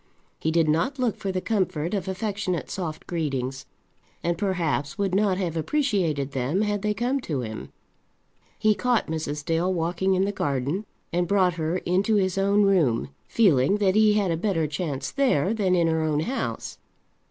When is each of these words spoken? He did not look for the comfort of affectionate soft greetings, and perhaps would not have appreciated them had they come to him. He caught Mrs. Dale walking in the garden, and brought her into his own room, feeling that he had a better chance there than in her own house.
He 0.39 0.49
did 0.49 0.67
not 0.67 0.97
look 0.97 1.15
for 1.15 1.31
the 1.31 1.41
comfort 1.41 1.93
of 1.93 2.07
affectionate 2.07 2.71
soft 2.71 3.05
greetings, 3.05 3.67
and 4.23 4.35
perhaps 4.35 4.97
would 4.97 5.13
not 5.13 5.37
have 5.37 5.55
appreciated 5.55 6.31
them 6.31 6.61
had 6.61 6.81
they 6.81 6.95
come 6.95 7.19
to 7.19 7.41
him. 7.41 7.71
He 8.57 8.73
caught 8.73 9.05
Mrs. 9.11 9.45
Dale 9.45 9.71
walking 9.71 10.15
in 10.15 10.25
the 10.25 10.31
garden, 10.31 10.87
and 11.13 11.27
brought 11.27 11.53
her 11.53 11.77
into 11.77 12.15
his 12.15 12.39
own 12.39 12.63
room, 12.63 13.09
feeling 13.27 13.77
that 13.77 13.93
he 13.93 14.13
had 14.13 14.31
a 14.31 14.37
better 14.37 14.65
chance 14.65 15.11
there 15.11 15.53
than 15.53 15.75
in 15.75 15.85
her 15.85 16.01
own 16.01 16.21
house. 16.21 16.79